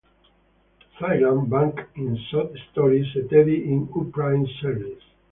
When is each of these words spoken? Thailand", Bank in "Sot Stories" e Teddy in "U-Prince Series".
Thailand", 0.97 1.47
Bank 1.51 1.81
in 1.93 2.15
"Sot 2.31 2.49
Stories" 2.71 3.15
e 3.17 3.27
Teddy 3.27 3.69
in 3.71 3.87
"U-Prince 3.93 4.49
Series". 4.59 5.03